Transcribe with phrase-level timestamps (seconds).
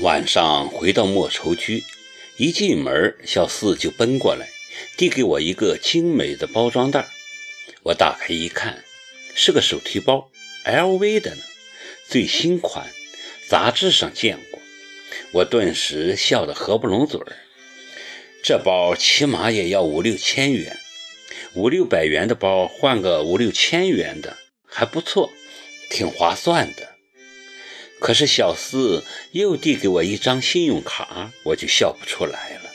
[0.00, 1.82] 晚上回到莫愁居，
[2.36, 4.48] 一进门，小四就奔过来，
[4.96, 7.08] 递给我一个精美的包装袋。
[7.82, 8.84] 我打开一看，
[9.34, 10.30] 是个手提包
[10.64, 11.42] ，LV 的呢，
[12.06, 12.86] 最新款，
[13.48, 14.60] 杂志上见过。
[15.32, 17.36] 我顿时笑得合不拢嘴儿。
[18.40, 20.78] 这包起码也要五六千元，
[21.54, 25.32] 五六百元的包换个五六千元的，还不错，
[25.90, 26.97] 挺划算的。
[28.00, 32.70] 可是小四又递给我一张信用卡，我就笑不出来了。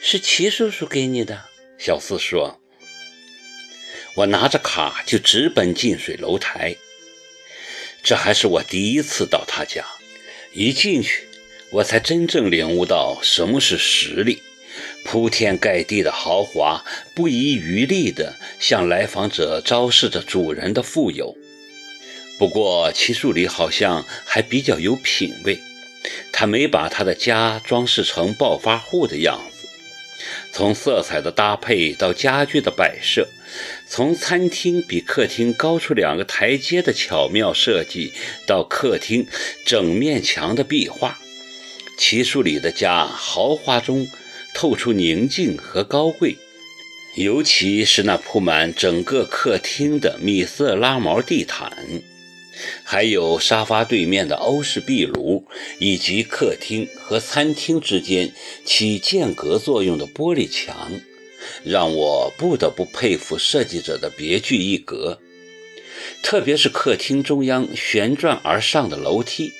[0.00, 1.44] 是齐叔叔给你的，
[1.78, 2.60] 小四说。
[4.16, 6.76] 我拿着卡就直奔近水楼台。
[8.02, 9.84] 这还是我第一次到他家，
[10.52, 11.26] 一进去，
[11.70, 14.42] 我才真正领悟到什么是实力，
[15.04, 16.84] 铺天盖地的豪华，
[17.14, 21.34] 不遗余力地向来访者昭示着主人的富有。
[22.38, 25.60] 不过，齐树礼好像还比较有品位，
[26.32, 29.68] 他没把他的家装饰成暴发户的样子。
[30.52, 33.28] 从色彩的搭配到家具的摆设，
[33.88, 38.12] 从餐厅比客厅高出两个台阶的巧妙设计，
[38.46, 39.26] 到客厅
[39.64, 41.18] 整面墙的壁画，
[41.98, 44.08] 齐树礼的家豪华中
[44.54, 46.36] 透出宁静和高贵。
[47.16, 51.72] 尤其是那铺满整个客厅的米色拉毛地毯。
[52.82, 55.46] 还有沙发对面的欧式壁炉，
[55.78, 58.32] 以及客厅和餐厅之间
[58.64, 60.92] 起间隔作用的玻璃墙，
[61.64, 65.18] 让我不得不佩服设计者的别具一格。
[66.22, 69.52] 特别是客厅中央旋转而上的楼梯，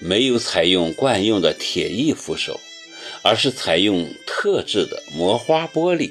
[0.00, 2.58] 没有采用惯用的铁艺扶手，
[3.22, 6.10] 而是采用特制的磨花玻璃，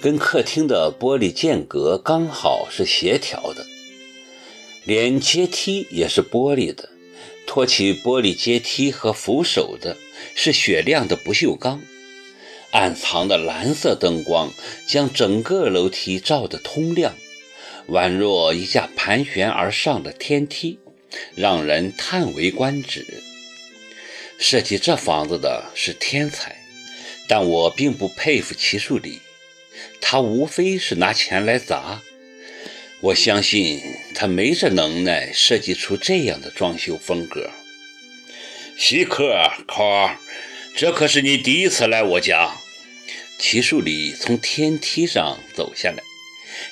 [0.00, 3.66] 跟客厅的玻璃间隔刚好是协调的。
[4.84, 6.88] 连阶梯也是玻璃的，
[7.46, 9.96] 托起玻璃阶梯和扶手的
[10.34, 11.80] 是雪亮的不锈钢。
[12.72, 14.52] 暗藏的蓝色灯光
[14.86, 17.14] 将整个楼梯照得通亮，
[17.88, 20.78] 宛若一架盘旋而上的天梯，
[21.34, 23.22] 让人叹为观止。
[24.38, 26.64] 设计这房子的是天才，
[27.28, 29.20] 但我并不佩服齐树礼，
[30.00, 32.02] 他无非是拿钱来砸。
[33.02, 33.82] 我相信
[34.14, 37.50] 他没这能耐设计出这样的装修风格。
[38.78, 40.18] 稀客，考儿，
[40.76, 42.56] 这可是你第一次来我家。
[43.40, 46.00] 齐树礼从天梯上走下来，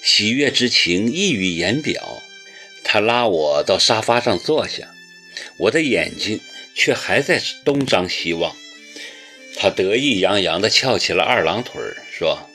[0.02, 2.22] 喜悦之情溢于言表。
[2.84, 4.88] 他拉我到沙发上坐下，
[5.56, 6.40] 我的眼睛
[6.76, 8.54] 却还在东张西望。
[9.56, 11.82] 他得意洋洋地翘起了二郎腿，
[12.16, 12.48] 说：“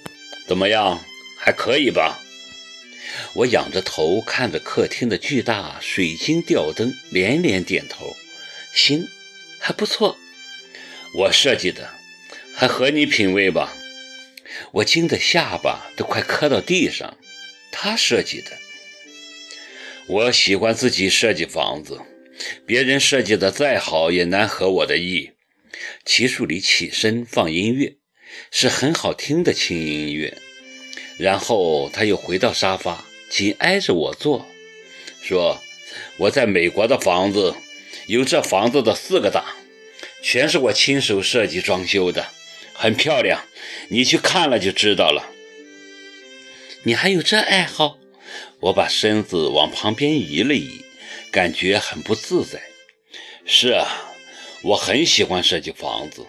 [0.47, 1.03] 怎么样，
[1.37, 2.21] 还可以吧？”
[3.35, 8.15] 我仰着头看着客厅的巨大水晶吊灯，连连点头
[8.73, 9.07] ：“行，
[9.59, 10.17] 还不错。
[11.13, 11.89] 我设计的，
[12.53, 13.75] 还合你品味吧？”
[14.71, 17.17] 我惊得下巴都快磕到地上。
[17.71, 18.51] 他设计的，
[20.07, 21.99] 我喜欢自己设计房子，
[22.65, 25.31] 别人设计的再好也难合我的意。
[26.05, 27.97] 齐树礼起身放音乐，
[28.49, 30.37] 是很好听的轻音乐。
[31.17, 34.45] 然后他又回到沙发，紧挨着我坐，
[35.21, 35.61] 说
[36.17, 37.55] ：“我在美国的房子
[38.07, 39.55] 有这房子的四个大，
[40.21, 42.27] 全是我亲手设计装修的，
[42.73, 43.41] 很漂亮。
[43.89, 45.31] 你去看了就知道了。”
[46.83, 47.97] 你还有这爱好？
[48.59, 50.81] 我把身子往旁边移了移，
[51.31, 52.61] 感觉很不自在。
[53.45, 53.85] 是啊，
[54.61, 56.25] 我很喜欢设计房子，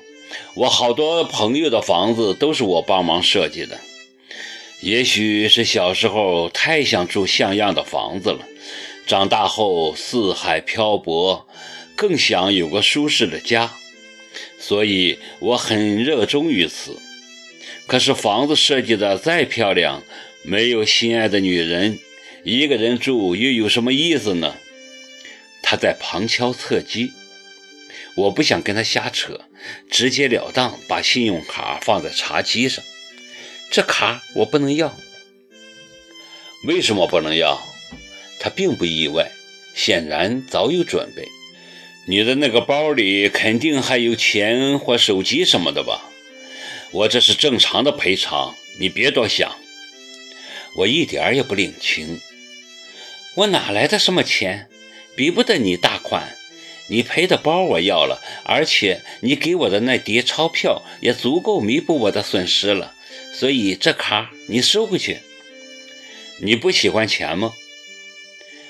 [0.55, 3.79] 我好多朋友的房子都是我帮忙设计的。
[4.81, 8.47] 也许是小时候太想住像样的房子了，
[9.07, 11.49] 长大后四海漂泊，
[11.97, 13.73] 更想有个舒适的家，
[14.59, 17.01] 所以我很热衷于此。
[17.87, 20.03] 可是房子设计的再漂亮，
[20.43, 21.99] 没有心爱的女人，
[22.45, 24.57] 一个人住又有什么意思呢？
[25.63, 27.13] 他在旁敲侧击，
[28.15, 29.41] 我不想跟他瞎扯，
[29.91, 32.85] 直截了当把信用卡放在茶几上。
[33.71, 34.97] 这卡我不能要，
[36.65, 37.61] 为什么不能要？
[38.41, 39.31] 他并不意外，
[39.75, 41.29] 显然早有准备。
[42.09, 46.09] 你的那个包里肯定还有钱或手机什么的吧？
[46.93, 49.57] 我这是正常的赔偿，你别多想。
[50.77, 52.21] 我一点也不领情，
[53.35, 54.69] 我哪来的什么钱？
[55.17, 56.37] 比不得你大款。
[56.89, 62.95] 你赔的包我要了，而且你给我的那叠钞票也足够弥补我的损失了。
[63.35, 65.19] 所以这卡你收回去。
[66.41, 67.55] 你不喜欢钱吗？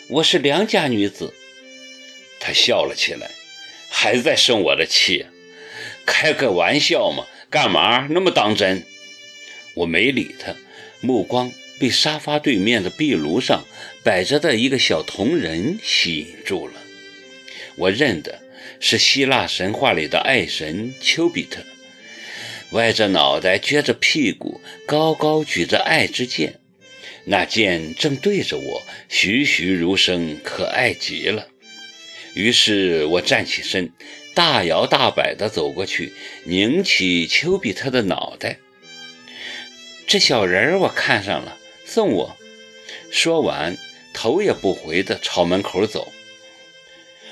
[0.09, 1.35] 我是良家女子。
[2.39, 3.31] 他笑了起来，
[3.89, 5.27] 还在生我的气？
[6.05, 8.85] 开个玩笑嘛，干嘛那么当真？
[9.75, 10.55] 我没理他，
[11.01, 13.65] 目光被沙发对面的壁炉上
[14.05, 16.75] 摆着的一个小铜人吸引住了。
[17.75, 18.41] 我认得
[18.79, 21.61] 是希腊神话里的爱神丘比特，
[22.73, 26.61] 歪着脑袋，撅着屁股，高高举着爱之剑，
[27.25, 31.49] 那剑正对着我，栩栩如生，可爱极了。
[32.35, 33.93] 于是我站起身。
[34.35, 36.13] 大摇大摆地走过去，
[36.45, 38.59] 拧起丘比特的脑袋。
[40.07, 42.37] 这小人儿我看上了，送我。
[43.11, 43.79] 说完，
[44.13, 46.13] 头也不回地朝门口走。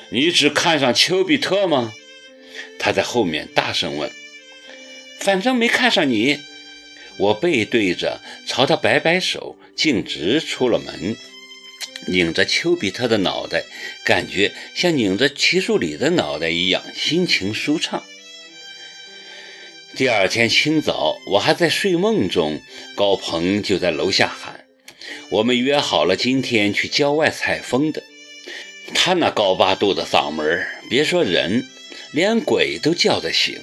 [0.08, 1.92] 你只看上丘比特吗？
[2.78, 4.10] 他在后面大声问。
[5.24, 6.40] 反正没看上你。
[7.16, 11.16] 我背对着，朝他摆摆手，径直出了门。
[12.08, 13.64] 拧着丘比特的脑袋，
[14.04, 18.04] 感觉像拧着齐树礼的脑袋一样，心情舒畅。
[19.96, 22.60] 第二天清早，我还在睡梦中，
[22.94, 24.66] 高鹏就在楼下喊
[25.30, 28.02] ：“我们约好了今天去郊外采风的。”
[28.92, 31.66] 他那高八度的嗓门，别说人，
[32.12, 33.58] 连鬼都叫得醒。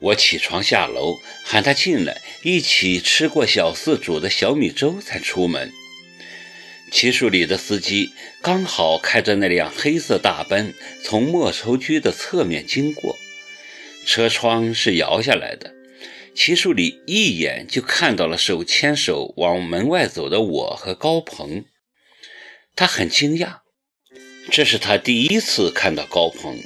[0.00, 5.72] 我起床下楼，喊他进来，一起吃过小四煮的小米粥，才出门。
[6.90, 10.72] 齐树里的司机刚好开着那辆黑色大奔
[11.04, 13.18] 从莫愁居的侧面经过，
[14.06, 15.74] 车窗是摇下来的。
[16.34, 21.64] 齐树里一眼就看到了手牵手往门外走的我和高鹏，
[22.76, 23.58] 他很惊讶，
[24.50, 26.62] 这是他第一次看到高鹏。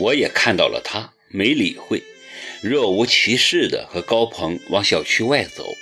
[0.00, 2.02] 我也看到了他，没理会，
[2.62, 5.76] 若无其事的和高鹏往小区外走。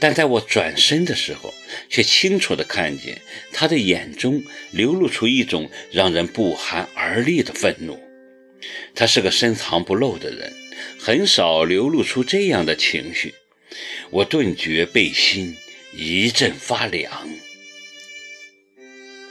[0.00, 1.54] 但在我转身的时候，
[1.88, 3.20] 却清楚地看见
[3.52, 4.42] 他的眼中
[4.72, 8.00] 流露出一种让人不寒而栗的愤怒。
[8.94, 10.52] 他是个深藏不露的人，
[10.98, 13.34] 很少流露出这样的情绪。
[14.10, 15.56] 我顿觉背心
[15.94, 17.28] 一阵发凉。